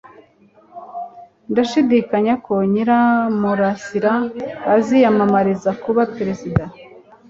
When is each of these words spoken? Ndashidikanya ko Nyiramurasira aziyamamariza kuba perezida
Ndashidikanya 1.51 2.33
ko 2.45 2.53
Nyiramurasira 2.71 4.13
aziyamamariza 4.75 5.69
kuba 5.83 6.01
perezida 6.15 6.63